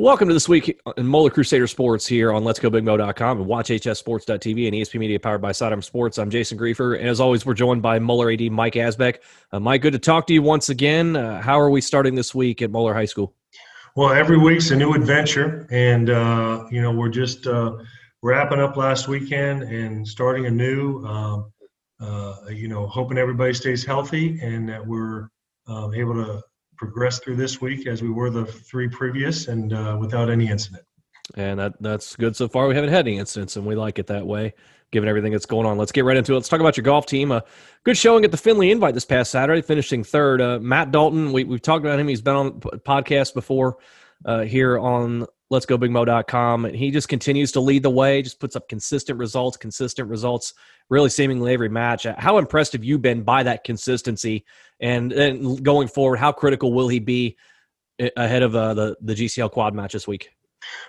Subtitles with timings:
[0.00, 4.68] Welcome to this week in Moeller Crusader Sports here on Let's Go LetsGoBigMo.com and WatchHSports.tv
[4.68, 6.18] and ESP Media powered by Sidearm Sports.
[6.18, 9.16] I'm Jason Griefer, and as always, we're joined by Moeller AD Mike Asbeck.
[9.50, 11.16] Uh, Mike, good to talk to you once again.
[11.16, 13.34] Uh, how are we starting this week at Moeller High School?
[13.96, 17.78] Well, every week's a new adventure, and uh, you know we're just uh,
[18.22, 21.04] wrapping up last weekend and starting a new.
[21.04, 21.52] Um,
[22.00, 25.28] uh, you know, hoping everybody stays healthy and that we're
[25.66, 26.40] um, able to
[26.78, 30.84] progress through this week as we were the three previous and uh, without any incident.
[31.34, 32.68] And that that's good so far.
[32.68, 34.54] We haven't had any incidents, and we like it that way,
[34.92, 35.76] given everything that's going on.
[35.76, 36.36] Let's get right into it.
[36.36, 37.32] Let's talk about your golf team.
[37.32, 37.44] A
[37.84, 40.40] good showing at the Finley Invite this past Saturday, finishing third.
[40.40, 42.08] Uh, Matt Dalton, we, we've talked about him.
[42.08, 43.76] He's been on podcast before
[44.24, 45.76] uh, here on Let's Go.
[45.76, 50.52] And he just continues to lead the way, just puts up consistent results, consistent results,
[50.90, 52.06] really seemingly every match.
[52.18, 54.44] How impressed have you been by that consistency?
[54.80, 57.36] And, and going forward, how critical will he be
[58.16, 60.30] ahead of uh, the, the GCL quad match this week?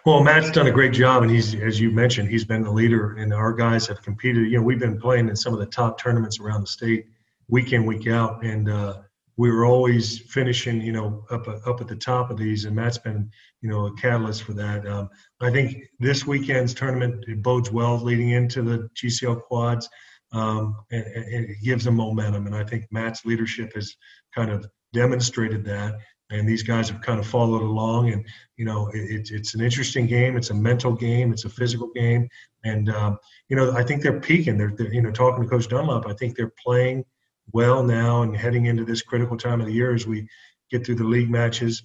[0.05, 3.15] Well, Matt's done a great job, and he's, as you mentioned, he's been the leader,
[3.15, 4.51] and our guys have competed.
[4.51, 7.05] You know, we've been playing in some of the top tournaments around the state,
[7.47, 8.97] week in, week out, and uh,
[9.39, 12.97] we were always finishing, you know, up up at the top of these, and Matt's
[12.97, 14.85] been, you know, a catalyst for that.
[14.85, 15.09] Um,
[15.39, 19.87] I think this weekend's tournament bodes well leading into the GCL quads,
[20.33, 22.47] um, and, and, it gives them momentum.
[22.47, 23.95] And I think Matt's leadership has
[24.35, 25.95] kind of demonstrated that
[26.31, 28.11] and these guys have kind of followed along.
[28.11, 28.25] And
[28.57, 30.35] you know, it, it's an interesting game.
[30.35, 31.31] It's a mental game.
[31.31, 32.27] It's a physical game.
[32.65, 34.57] And um, you know, I think they're peaking.
[34.57, 36.07] They're, they're, you know, talking to Coach Dunlop.
[36.07, 37.05] I think they're playing
[37.53, 40.27] well now and heading into this critical time of the year as we
[40.71, 41.83] get through the league matches,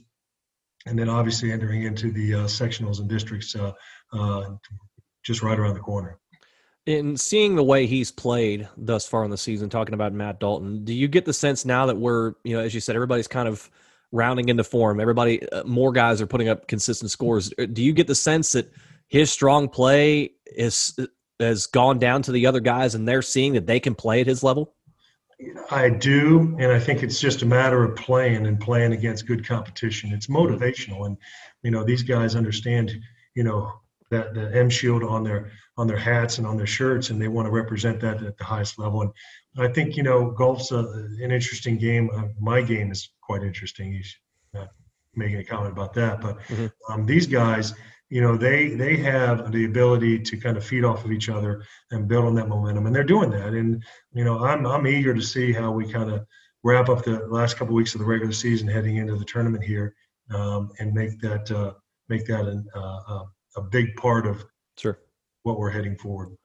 [0.87, 3.73] and then obviously entering into the uh, sectionals and districts uh,
[4.13, 4.51] uh,
[5.23, 6.19] just right around the corner.
[6.87, 10.85] In seeing the way he's played thus far in the season, talking about Matt Dalton,
[10.85, 13.49] do you get the sense now that we're, you know, as you said, everybody's kind
[13.49, 13.71] of
[14.15, 15.01] rounding into form.
[15.01, 17.53] Everybody, uh, more guys are putting up consistent scores.
[17.59, 18.73] Uh, do you get the sense that
[19.09, 20.99] his strong play is
[21.41, 24.27] has gone down to the other guys, and they're seeing that they can play at
[24.27, 24.75] his level?
[25.71, 29.47] I do, and I think it's just a matter of playing and playing against good
[29.47, 30.13] competition.
[30.13, 31.17] It's motivational, and
[31.63, 32.93] you know these guys understand,
[33.35, 33.73] you know,
[34.11, 37.29] that the M Shield on their on their hats and on their shirts, and they
[37.29, 39.03] want to represent that at the highest level.
[39.03, 39.13] And
[39.59, 42.11] I think you know golf's a, an interesting game.
[42.15, 43.93] Uh, my game is quite interesting.
[43.93, 44.17] He's
[44.53, 44.69] not
[45.15, 46.67] making a comment about that, but mm-hmm.
[46.93, 47.75] um, these guys,
[48.15, 51.65] you know, they they have the ability to kind of feed off of each other
[51.91, 53.55] and build on that momentum, and they're doing that.
[53.55, 53.83] And
[54.13, 56.25] you know, I'm I'm eager to see how we kind of
[56.63, 59.65] wrap up the last couple of weeks of the regular season, heading into the tournament
[59.65, 59.97] here,
[60.31, 61.73] um, and make that uh,
[62.09, 63.25] make that an, uh,
[63.57, 64.45] a big part of
[64.79, 65.01] sure
[65.43, 66.37] what we're heading forward.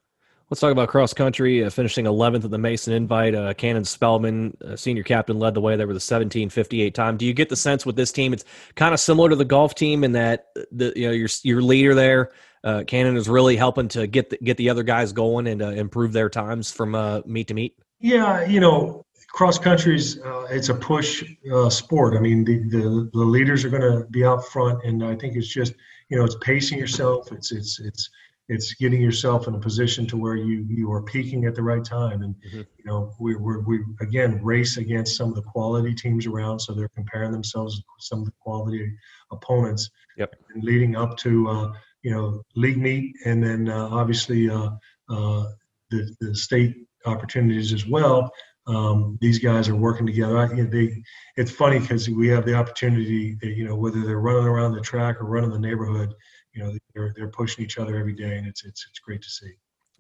[0.49, 3.35] Let's talk about cross country, uh, finishing 11th at the Mason Invite.
[3.35, 7.17] Uh, Cannon Spellman, uh, senior captain, led the way there with a 17:58 time.
[7.17, 9.75] Do you get the sense with this team it's kind of similar to the golf
[9.75, 12.31] team in that the you know your your leader there,
[12.63, 15.67] uh, Cannon, is really helping to get the, get the other guys going and uh,
[15.67, 17.77] improve their times from uh, meet to meet?
[17.99, 21.23] Yeah, you know, cross country's uh, it's a push
[21.53, 22.17] uh, sport.
[22.17, 25.35] I mean, the, the the leaders are going to be out front, and I think
[25.35, 25.75] it's just
[26.09, 27.31] you know it's pacing yourself.
[27.31, 28.09] It's it's it's
[28.49, 31.85] it's getting yourself in a position to where you you are peaking at the right
[31.85, 32.57] time and mm-hmm.
[32.57, 36.73] you know we we we again race against some of the quality teams around so
[36.73, 38.91] they're comparing themselves to some of the quality
[39.31, 41.71] opponents yep and leading up to uh,
[42.01, 44.71] you know league meet and then uh, obviously uh,
[45.09, 45.45] uh
[45.91, 48.31] the the state opportunities as well
[48.67, 50.37] um, these guys are working together.
[50.37, 51.03] I, you know, they,
[51.37, 55.19] it's funny because we have the opportunity, you know, whether they're running around the track
[55.19, 56.13] or running the neighborhood,
[56.53, 59.29] you know they're they're pushing each other every day, and it's it's it's great to
[59.29, 59.51] see.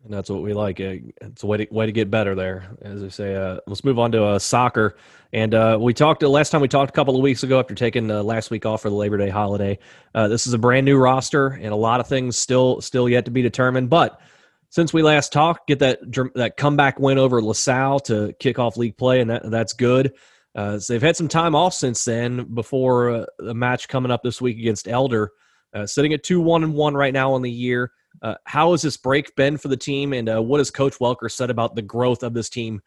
[0.05, 0.79] And that's what we like.
[0.79, 3.35] It's a way to way to get better there, as I say.
[3.35, 4.95] Uh, let's move on to uh, soccer.
[5.33, 7.75] And uh, we talked uh, last time we talked a couple of weeks ago after
[7.75, 9.77] taking uh, last week off for the Labor Day holiday.
[10.15, 13.25] Uh, this is a brand new roster, and a lot of things still still yet
[13.25, 13.89] to be determined.
[13.89, 14.21] But
[14.69, 15.99] since we last talked, get that
[16.35, 20.13] that comeback win over LaSalle to kick off league play, and that that's good.
[20.55, 24.57] so they've had some time off since then before the match coming up this week
[24.57, 25.31] against Elder.
[25.73, 27.91] Uh, sitting at two one and one right now on the year.
[28.21, 31.31] Uh, how has this break been for the team, and uh, what has Coach Welker
[31.31, 32.81] said about the growth of this team,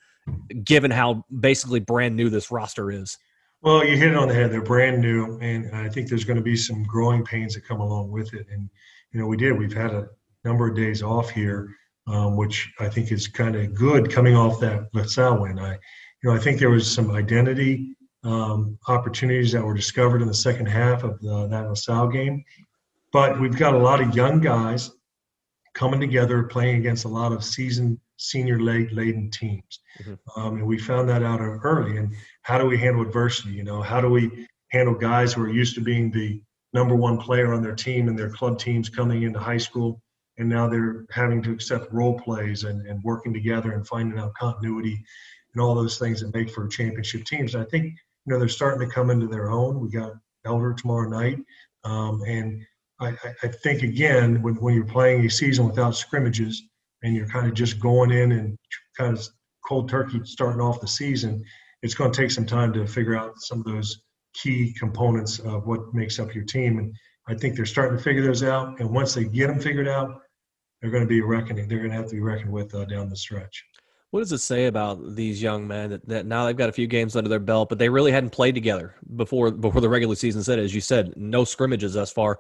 [0.65, 3.17] given how basically brand new this roster is?
[3.63, 4.51] Well, you hit it on the head.
[4.51, 7.81] They're brand new, and I think there's going to be some growing pains that come
[7.81, 8.47] along with it.
[8.51, 8.69] And
[9.13, 9.57] you know, we did.
[9.57, 10.09] We've had a
[10.45, 11.69] number of days off here,
[12.09, 15.59] um, which I think is kind of good coming off that LaSalle win.
[15.59, 20.29] I, you know, I think there was some identity um, opportunities that were discovered in
[20.29, 22.45] the second half of the, that LaSalle game
[23.13, 24.91] but we've got a lot of young guys
[25.75, 29.81] coming together, playing against a lot of seasoned senior laden teams.
[30.03, 30.41] Mm-hmm.
[30.41, 31.97] Um, and we found that out early.
[31.97, 33.53] And how do we handle adversity?
[33.53, 36.41] You know, how do we handle guys who are used to being the
[36.73, 40.01] number one player on their team and their club teams coming into high school.
[40.39, 44.35] And now they're having to accept role plays and, and working together and finding out
[44.35, 45.05] continuity
[45.55, 47.55] and all those things that make for championship teams.
[47.55, 49.79] And I think, you know, they're starting to come into their own.
[49.79, 50.13] We got
[50.47, 51.39] Elder tomorrow night.
[51.85, 52.65] Um, and
[53.03, 56.63] I, I, think, again, when, when you're playing a season without scrimmages
[57.03, 58.57] and you're kind of just going in and
[58.97, 59.27] kind of
[59.67, 61.45] cold turkey starting off the season,
[61.83, 64.03] it's going to take some time to figure out some of those
[64.35, 66.79] key components of what makes up your team.
[66.79, 66.95] And
[67.29, 68.81] I think they're starting to figure those out.
[68.81, 70.21] And once they get them figured out,
[70.81, 71.69] they're going to be reckoning.
[71.69, 73.65] They're going to have to be reckoned with uh, down the stretch.
[74.11, 76.87] What does it say about these young men that, that, now they've got a few
[76.87, 80.43] games under their belt, but they really hadn't played together before before the regular season
[80.43, 82.39] said, as you said, no scrimmages thus far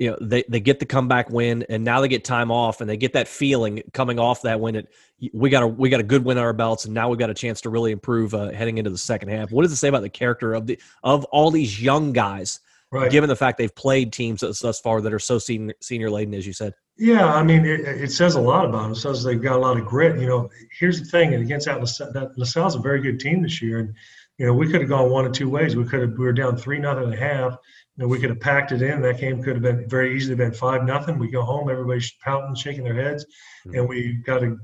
[0.00, 2.90] you know they, they get the comeback win and now they get time off and
[2.90, 4.88] they get that feeling coming off that win it
[5.32, 7.30] we got a we got a good win on our belts and now we've got
[7.30, 9.52] a chance to really improve uh, heading into the second half.
[9.52, 12.60] What does it say about the character of the of all these young guys
[12.90, 13.10] right.
[13.10, 16.46] given the fact they've played teams thus far that are so senior, senior laden as
[16.46, 16.74] you said?
[16.96, 18.92] Yeah i mean it, it, says a lot about them.
[18.92, 20.18] It says they've got a lot of grit.
[20.18, 23.42] You know here's the thing and against that LaSalle, that LaSalle's a very good team
[23.42, 23.94] this year and
[24.38, 25.76] you know we could have gone one of two ways.
[25.76, 27.58] We could have we were down three nothing and a half
[28.00, 29.02] know, we could have packed it in.
[29.02, 31.18] That game could have been very easily been five nothing.
[31.18, 33.24] We go home, everybody's pouting, shaking their heads,
[33.66, 33.78] mm-hmm.
[33.78, 34.56] and we got a,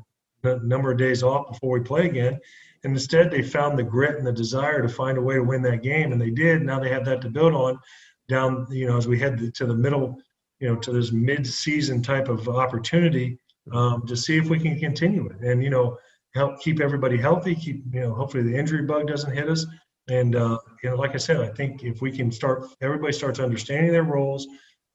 [0.45, 2.39] a number of days off before we play again.
[2.85, 5.63] And instead, they found the grit and the desire to find a way to win
[5.63, 6.63] that game, and they did.
[6.63, 7.79] Now they have that to build on
[8.29, 10.19] down, you know, as we head to the middle,
[10.61, 13.39] you know, to this mid-season type of opportunity
[13.73, 15.99] um, to see if we can continue it, and you know,
[16.35, 17.55] help keep everybody healthy.
[17.55, 19.67] Keep, you know, hopefully the injury bug doesn't hit us,
[20.09, 23.41] and uh, you know, like I said, I think if we can start, everybody starts
[23.41, 24.47] understanding their roles,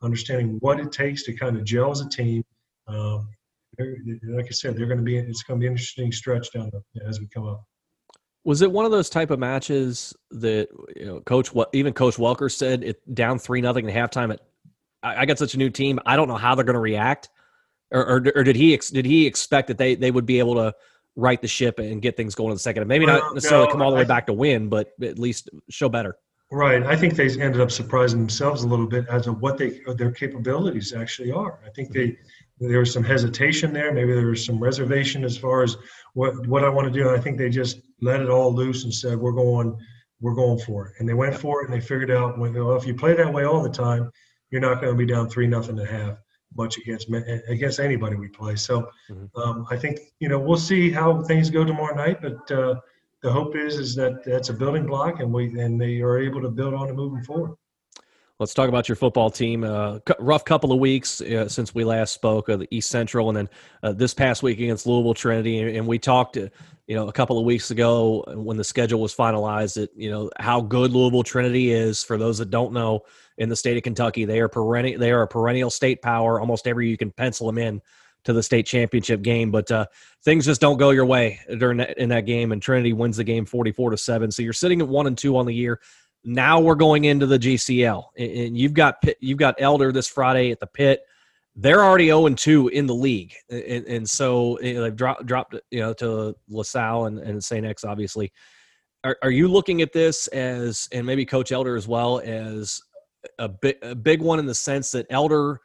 [0.01, 2.43] understanding what it takes to kind of gel as a team.
[2.87, 3.29] Um,
[3.77, 5.17] like I said, they're going to be.
[5.17, 7.63] It's going to be an interesting stretch down the, as we come up.
[8.43, 11.53] Was it one of those type of matches that you know, Coach?
[11.53, 14.31] What even Coach Welker said it down three nothing at halftime.
[14.31, 14.41] At
[15.03, 15.99] I, I got such a new team.
[16.05, 17.29] I don't know how they're going to react,
[17.91, 20.73] or, or, or did he did he expect that they they would be able to
[21.15, 22.87] right the ship and get things going in the second.
[22.87, 25.19] Maybe well, not necessarily no, come all the way I, back to win, but at
[25.19, 26.17] least show better.
[26.51, 26.83] Right.
[26.83, 30.11] I think they ended up surprising themselves a little bit as to what they their
[30.11, 31.59] capabilities actually are.
[31.65, 32.17] I think they
[32.59, 33.93] there was some hesitation there.
[33.93, 35.77] Maybe there was some reservation as far as
[36.13, 37.07] what what I want to do.
[37.07, 39.77] And I think they just let it all loose and said, "We're going,
[40.19, 42.85] we're going for it." And they went for it, and they figured out, well, if
[42.85, 44.11] you play that way all the time,
[44.49, 46.17] you're not going to be down three nothing and a half
[46.55, 47.07] much against
[47.47, 48.55] against anybody we play.
[48.55, 49.39] So mm-hmm.
[49.39, 52.75] um, I think you know we'll see how things go tomorrow night, but uh,
[53.21, 56.41] the hope is is that that's a building block, and we and they are able
[56.41, 57.55] to build on it moving forward.
[58.41, 59.63] Let's talk about your football team.
[59.63, 63.37] Uh, rough couple of weeks uh, since we last spoke of the East Central, and
[63.37, 63.49] then
[63.83, 65.77] uh, this past week against Louisville Trinity.
[65.77, 66.47] And we talked, uh,
[66.91, 69.75] you know, a couple of weeks ago when the schedule was finalized.
[69.75, 72.03] That you know how good Louisville Trinity is.
[72.03, 73.03] For those that don't know,
[73.37, 74.25] in the state of Kentucky.
[74.25, 74.99] They are perennial.
[74.99, 76.41] They are a perennial state power.
[76.41, 77.81] Almost every you can pencil them in
[78.25, 79.85] to the state championship game, but uh,
[80.25, 82.51] things just don't go your way during that, in that game.
[82.51, 84.29] And Trinity wins the game forty-four to seven.
[84.29, 85.79] So you're sitting at one and two on the year.
[86.25, 90.59] Now we're going into the GCL, and you've got you've got Elder this Friday at
[90.59, 91.03] the pit.
[91.55, 95.25] They're already zero oh and two in the league, and, and so eh, they've dropped
[95.25, 97.65] dropped you know to LaSalle and, and St.
[97.65, 98.31] X obviously.
[99.03, 102.79] Are, are you looking at this as, and maybe Coach Elder as well as
[103.39, 105.59] a big a big one in the sense that Elder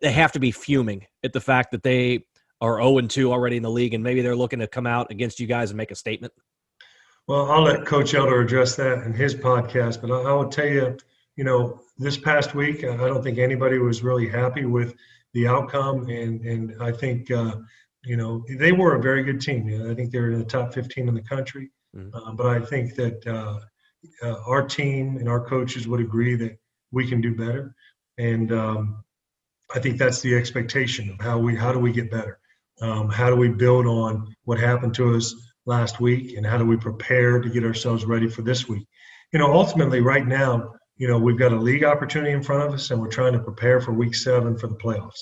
[0.00, 2.24] they have to be fuming at the fact that they
[2.60, 5.10] are 0 and 2 already in the league, and maybe they're looking to come out
[5.10, 6.32] against you guys and make a statement.
[7.26, 10.66] Well, I'll let Coach Elder address that in his podcast, but I, I will tell
[10.66, 10.96] you,
[11.36, 14.94] you know, this past week, I don't think anybody was really happy with
[15.34, 17.56] the outcome, and and I think uh,
[18.04, 19.90] you know they were a very good team.
[19.90, 22.14] I think they're in the top 15 in the country, mm-hmm.
[22.14, 23.60] uh, but I think that uh,
[24.22, 26.58] uh our team and our coaches would agree that
[26.90, 27.74] we can do better.
[28.18, 29.04] And um,
[29.74, 32.38] I think that's the expectation of how we how do we get better?
[32.80, 35.34] Um, how do we build on what happened to us
[35.66, 38.86] last week, and how do we prepare to get ourselves ready for this week?
[39.32, 42.74] You know, ultimately, right now, you know, we've got a league opportunity in front of
[42.74, 45.20] us, and we're trying to prepare for Week Seven for the playoffs,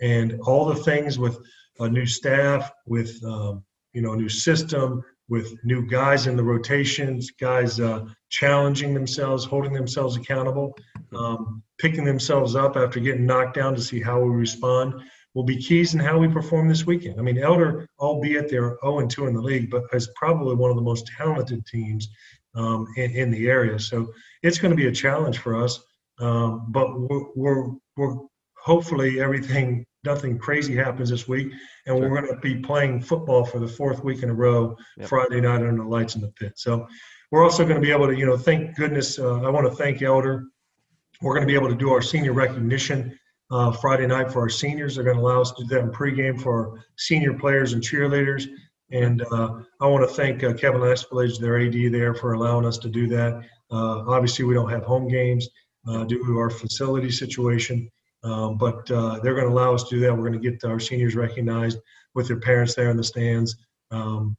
[0.00, 1.38] and all the things with
[1.80, 6.42] a new staff, with um, you know, a new system, with new guys in the
[6.42, 10.74] rotations, guys uh, challenging themselves, holding themselves accountable,
[11.14, 14.94] um, picking themselves up after getting knocked down to see how we respond
[15.34, 17.20] will be keys in how we perform this weekend.
[17.20, 20.76] I mean, Elder, albeit they're 0 2 in the league, but is probably one of
[20.76, 22.08] the most talented teams
[22.54, 23.78] um, in, in, the area.
[23.78, 24.12] So
[24.42, 25.80] it's going to be a challenge for us.
[26.18, 28.16] Um, but we're, we're, we're
[28.56, 31.52] hopefully everything nothing crazy happens this week,
[31.86, 32.00] and sure.
[32.00, 35.08] we're going to be playing football for the fourth week in a row, yep.
[35.08, 36.52] Friday night under the lights in the pit.
[36.56, 36.86] So
[37.30, 39.18] we're also going to be able to, you know, thank goodness.
[39.18, 40.44] Uh, I want to thank Elder
[41.20, 43.18] We're going to be able to do our senior recognition
[43.50, 44.94] uh, Friday night for our seniors.
[44.94, 47.82] They're going to allow us to do that in pregame for our senior players and
[47.82, 48.46] cheerleaders.
[48.90, 52.78] And uh, I want to thank uh, Kevin Aspelage, their AD there, for allowing us
[52.78, 53.34] to do that.
[53.70, 55.48] Uh, obviously, we don't have home games
[55.86, 57.90] uh, due to our facility situation,
[58.24, 60.12] um, but uh, they're going to allow us to do that.
[60.12, 61.78] We're going to get our seniors recognized
[62.14, 63.56] with their parents there in the stands,
[63.90, 64.36] um,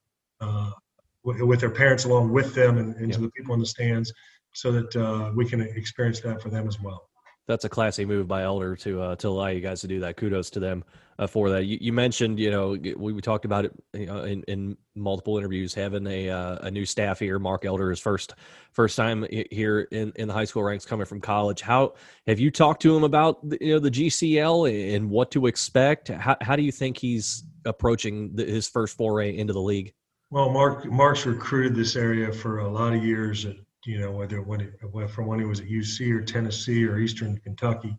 [1.23, 3.15] with, with, their parents along with them and, and yep.
[3.17, 4.11] to the people in the stands
[4.53, 7.08] so that we can experience that for them as well
[7.49, 10.17] that's a classy move by Elder to uh, to allow you guys to do that.
[10.17, 10.83] Kudos to them
[11.17, 11.65] uh, for that.
[11.65, 15.35] You, you, mentioned, you know, we, we talked about it you know, in, in multiple
[15.35, 17.39] interviews, having a uh, a new staff here.
[17.39, 18.35] Mark Elder is first
[18.71, 21.61] first time here in, in the high school ranks, coming from college.
[21.61, 21.95] How
[22.27, 26.09] have you talked to him about the, you know the GCL and what to expect?
[26.09, 29.91] How how do you think he's approaching the, his first foray into the league?
[30.29, 33.55] Well, Mark Mark's recruited this area for a lot of years at
[33.85, 37.37] you know, whether when it, from when he was at UC or Tennessee or Eastern
[37.37, 37.97] Kentucky.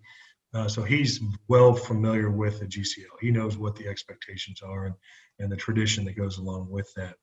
[0.53, 3.21] Uh, so he's well familiar with the GCL.
[3.21, 4.95] He knows what the expectations are and,
[5.39, 7.15] and the tradition that goes along with that.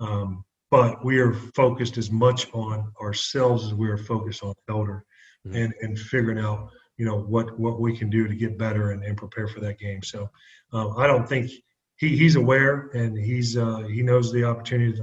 [0.00, 5.04] Um, but we are focused as much on ourselves as we are focused on Elder
[5.46, 5.56] mm-hmm.
[5.56, 9.04] and, and figuring out, you know, what, what we can do to get better and,
[9.04, 10.02] and prepare for that game.
[10.02, 10.28] So
[10.72, 11.52] um, I don't think
[11.96, 15.00] he, he's aware and he's uh, he knows the opportunity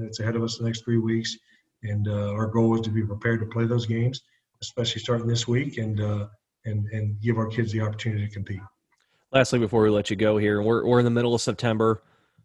[0.00, 1.36] that's ahead of us the next three weeks
[1.82, 4.22] and uh, our goal is to be prepared to play those games,
[4.62, 6.26] especially starting this week, and uh,
[6.64, 8.60] and and give our kids the opportunity to compete.
[9.32, 12.02] Lastly, before we let you go here, we're we're in the middle of September.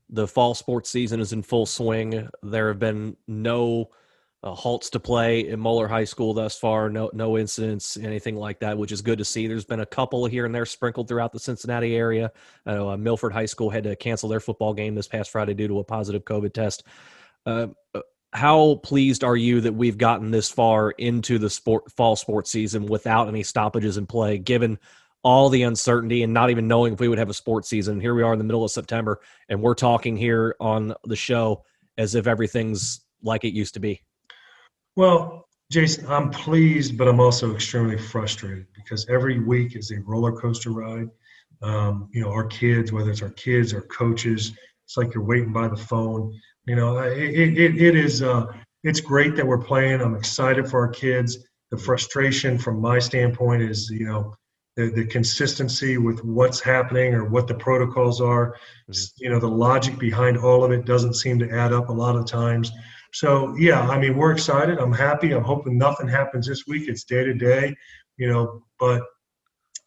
[0.10, 2.30] The fall sports season is in full swing.
[2.44, 3.90] There have been no
[4.44, 6.90] uh, halts to play in Moeller High School thus far.
[6.90, 9.48] No no incidents, anything like that, which is good to see.
[9.48, 12.32] There's been a couple here and there sprinkled throughout the Cincinnati area.
[12.66, 15.68] Know uh, Milford High School had to cancel their football game this past Friday due
[15.68, 16.84] to a positive COVID test.
[17.48, 18.02] Uh, uh
[18.36, 22.86] how pleased are you that we've gotten this far into the sport fall sports season
[22.86, 24.78] without any stoppages in play given
[25.24, 28.00] all the uncertainty and not even knowing if we would have a sports season?
[28.00, 31.64] Here we are in the middle of september and we're talking here on the show
[31.98, 34.02] as if everything's like it used to be.
[34.98, 40.32] Well jason i'm pleased but i'm also extremely frustrated because every week is a roller
[40.32, 41.10] coaster ride.
[41.64, 44.52] Um, you know our kids whether it's our kids or coaches
[44.84, 48.48] it's like you're waiting by the phone you know, it, it, it is uh,
[48.84, 50.02] it's great that we're playing.
[50.02, 51.40] I'm excited for our kids.
[51.72, 54.36] The frustration from my standpoint is, you know,
[54.76, 58.56] the, the consistency with what's happening or what the protocols are.
[58.90, 59.24] Mm-hmm.
[59.24, 62.16] You know, the logic behind all of it doesn't seem to add up a lot
[62.16, 62.72] of times.
[63.14, 64.78] So yeah, I mean, we're excited.
[64.78, 65.32] I'm happy.
[65.32, 66.90] I'm hoping nothing happens this week.
[66.90, 67.76] It's day to day,
[68.18, 69.04] you know, but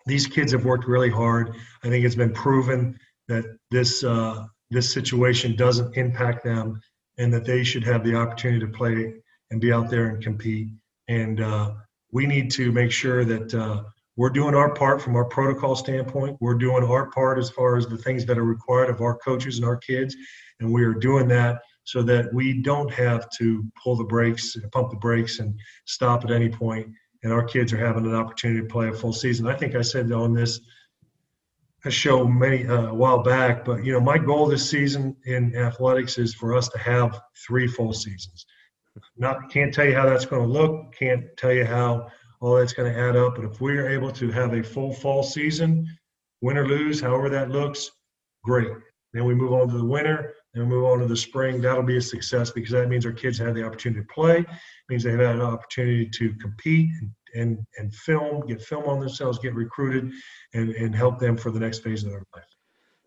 [0.07, 1.55] these kids have worked really hard.
[1.85, 6.81] I think it's been proven that this uh, this situation doesn't impact them
[7.19, 9.15] and that they should have the opportunity to play
[9.51, 10.69] and be out there and compete.
[11.09, 11.73] And uh,
[12.13, 13.83] we need to make sure that uh,
[14.17, 16.37] we're doing our part from our protocol standpoint.
[16.41, 19.57] We're doing our part as far as the things that are required of our coaches
[19.57, 20.17] and our kids.
[20.61, 24.91] And we are doing that so that we don't have to pull the brakes, pump
[24.91, 26.89] the brakes, and stop at any point.
[27.23, 29.47] And our kids are having an opportunity to play a full season.
[29.47, 30.61] I think I said on this
[31.89, 35.57] a show many uh, a while back, but you know, my goal this season in
[35.57, 38.47] athletics is for us to have three full seasons.
[39.17, 42.09] Not can't tell you how that's going to look, can't tell you how
[42.41, 44.93] all that's going to add up, but if we are able to have a full
[44.93, 45.87] fall season,
[46.43, 47.91] win or lose, however that looks,
[48.45, 48.71] great.
[49.13, 51.61] Then we move on to the winter, then we move on to the spring.
[51.61, 54.45] That'll be a success because that means our kids have the opportunity to play,
[54.89, 59.01] means they have had an opportunity to compete and and and film, get film on
[59.01, 60.13] themselves, get recruited,
[60.55, 62.45] and and help them for the next phase of their life.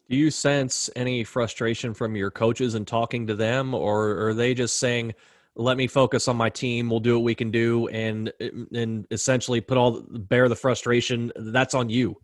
[0.09, 4.53] Do you sense any frustration from your coaches in talking to them, or are they
[4.53, 5.13] just saying,
[5.55, 6.89] "Let me focus on my team.
[6.89, 8.31] We'll do what we can do," and
[8.73, 11.31] and essentially put all bear the frustration?
[11.35, 12.17] That's on you.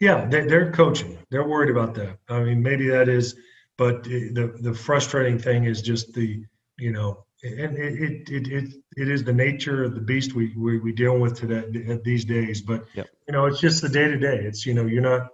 [0.00, 1.18] Yeah, they, they're coaching.
[1.30, 2.16] They're worried about that.
[2.30, 3.36] I mean, maybe that is,
[3.76, 6.42] but the the frustrating thing is just the
[6.78, 10.78] you know and it, it, it, it is the nature of the beast we, we,
[10.78, 11.64] we deal with today
[12.04, 12.60] these days.
[12.60, 13.08] But, yep.
[13.26, 14.40] you know, it's just the day to day.
[14.44, 15.28] It's, you know, you're not,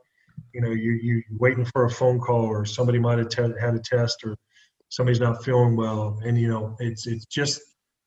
[0.54, 3.74] you know, you, you waiting for a phone call or somebody might have te- had
[3.74, 4.36] a test or
[4.88, 6.20] somebody's not feeling well.
[6.24, 7.60] And, you know, it's, it's just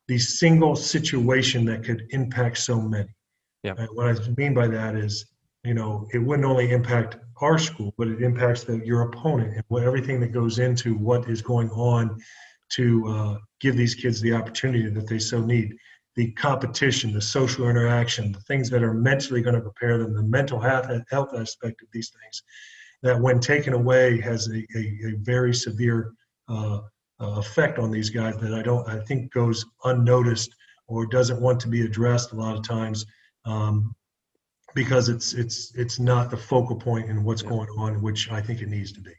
[0.07, 3.09] the single situation that could impact so many.
[3.63, 3.75] Yeah.
[3.77, 5.25] And what I mean by that is,
[5.65, 9.63] you know, it wouldn't only impact our school, but it impacts the, your opponent and
[9.67, 12.17] what, everything that goes into what is going on
[12.69, 15.75] to uh, give these kids the opportunity that they so need
[16.15, 20.23] the competition, the social interaction, the things that are mentally going to prepare them, the
[20.23, 22.43] mental health, health aspect of these things,
[23.03, 26.11] that when taken away has a, a, a very severe
[26.49, 26.79] uh,
[27.21, 30.53] uh, effect on these guys that I don't, I think goes unnoticed
[30.87, 33.05] or doesn't want to be addressed a lot of times
[33.45, 33.95] um,
[34.75, 38.61] because it's it's it's not the focal point in what's going on, which I think
[38.61, 39.11] it needs to be.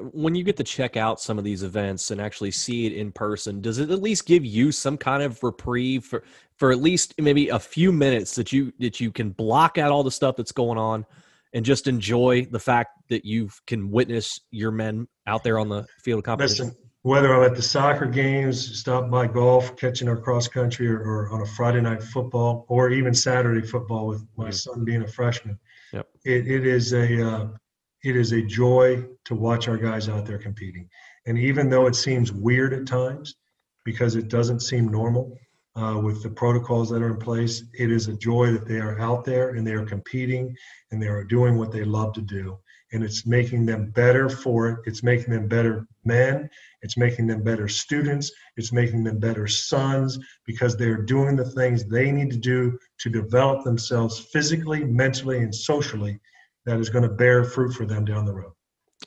[0.00, 3.12] When you get to check out some of these events and actually see it in
[3.12, 6.22] person, does it at least give you some kind of reprieve for
[6.56, 10.02] for at least maybe a few minutes that you that you can block out all
[10.02, 11.04] the stuff that's going on
[11.52, 15.86] and just enjoy the fact that you can witness your men out there on the
[16.02, 16.66] field of competition?
[16.66, 21.00] Listen, whether I'm at the soccer games, stop by golf, catching our cross country, or,
[21.00, 25.08] or, on a Friday night football, or even Saturday football with my son being a
[25.08, 25.58] freshman.
[25.92, 26.08] Yep.
[26.24, 27.48] It, it is a uh,
[28.04, 30.88] it is a joy to watch our guys out there competing.
[31.26, 33.34] And even though it seems weird at times,
[33.84, 35.36] because it doesn't seem normal
[35.76, 38.98] uh, with the protocols that are in place, it is a joy that they are
[39.00, 40.54] out there and they are competing
[40.90, 42.58] and they are doing what they love to do
[42.92, 44.78] and it's making them better for it.
[44.86, 46.48] It's making them better men.
[46.82, 48.32] It's making them better students.
[48.56, 53.10] It's making them better sons because they're doing the things they need to do to
[53.10, 56.18] develop themselves physically, mentally, and socially
[56.66, 58.52] that is going to bear fruit for them down the road.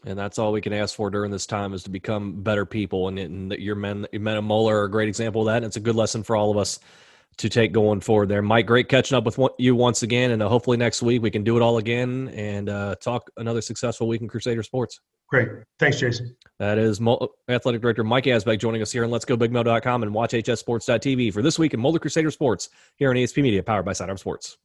[0.05, 3.07] And that's all we can ask for during this time is to become better people.
[3.07, 5.57] And, and your men, your men of Moeller are a great example of that.
[5.57, 6.79] And it's a good lesson for all of us
[7.37, 8.41] to take going forward there.
[8.41, 11.43] Mike, great catching up with you once again, and uh, hopefully next week we can
[11.43, 14.99] do it all again and uh, talk another successful week in Crusader Sports.
[15.29, 15.47] Great.
[15.79, 16.35] Thanks, Jason.
[16.59, 20.13] That is Mo- Athletic Director Mike Asbeck joining us here on Let's Go Big and
[20.13, 23.93] watch hssports.tv for this week in Moeller Crusader Sports here on ESP Media, powered by
[23.93, 24.57] Sidearm Sports.